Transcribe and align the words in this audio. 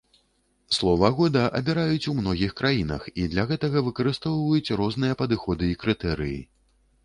Слова 0.77 1.09
года 1.19 1.43
абіраюць 1.59 2.09
у 2.13 2.15
многіх 2.21 2.55
краінах 2.63 3.07
і 3.21 3.27
для 3.35 3.47
гэтага 3.53 3.85
выкарыстоўваюць 3.91 4.75
розныя 4.81 5.21
падыходы 5.23 5.73
і 5.75 5.81
крытэрыі. 5.85 6.45